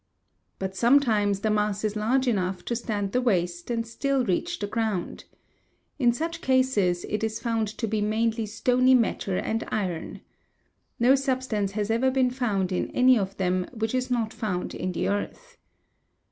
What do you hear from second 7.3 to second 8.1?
found to be